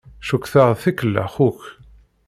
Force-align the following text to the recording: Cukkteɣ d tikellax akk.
Cukkteɣ 0.27 0.67
d 0.71 0.77
tikellax 0.83 1.35
akk. 1.47 1.61